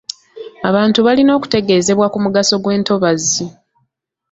Abantu 0.69 0.99
balina 1.07 1.31
okutegeezebwa 1.37 2.07
ku 2.13 2.17
mugaso 2.23 2.55
gw'entobazi. 2.63 3.45